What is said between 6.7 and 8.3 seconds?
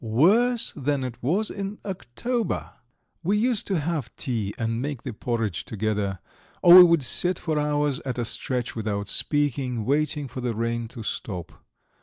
we would sit for hours at a